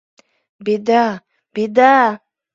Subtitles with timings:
[0.65, 1.05] —«Беда»,
[1.53, 1.95] «Беда»!